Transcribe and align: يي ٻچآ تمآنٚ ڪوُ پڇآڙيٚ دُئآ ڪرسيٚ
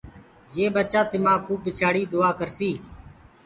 يي 0.55 0.65
ٻچآ 0.75 1.01
تمآنٚ 1.11 1.43
ڪوُ 1.45 1.53
پڇآڙيٚ 1.63 2.09
دُئآ 2.11 2.29
ڪرسيٚ 2.39 2.75